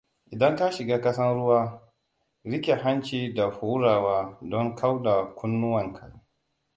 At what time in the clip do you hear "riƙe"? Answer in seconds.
2.43-2.75